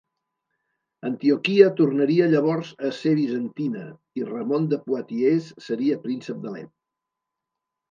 [1.09, 3.83] Antioquia tornaria llavors a ser bizantina,
[4.21, 6.75] i Ramon de Poitiers seria príncep d'Alep.